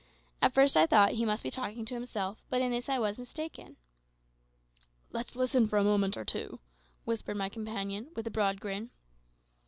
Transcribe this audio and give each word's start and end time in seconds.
At 0.41 0.55
first 0.55 0.75
I 0.75 0.87
thought 0.87 1.11
he 1.11 1.25
must 1.25 1.43
be 1.43 1.51
talking 1.51 1.85
to 1.85 1.93
himself, 1.93 2.41
but 2.49 2.59
in 2.59 2.71
this 2.71 2.89
I 2.89 2.97
was 2.97 3.19
mistaken. 3.19 3.75
"Let's 5.11 5.35
listen 5.35 5.67
for 5.67 5.77
a 5.77 5.83
minute 5.83 6.17
or 6.17 6.25
two," 6.25 6.59
whispered 7.05 7.37
my 7.37 7.49
companion, 7.49 8.07
with 8.15 8.25
a 8.25 8.31
broad 8.31 8.59
grin. 8.59 8.89